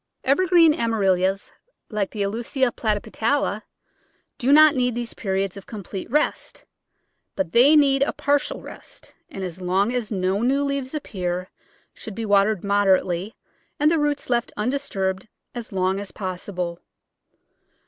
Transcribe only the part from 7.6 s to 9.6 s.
need a partial rest, and